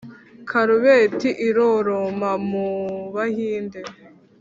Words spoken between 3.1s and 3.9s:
bahinde,